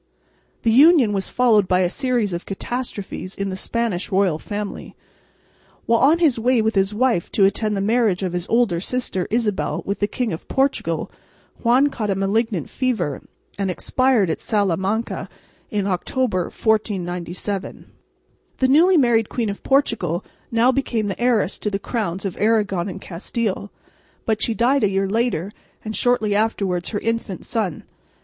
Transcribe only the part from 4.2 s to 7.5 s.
family. While on his way with his wife to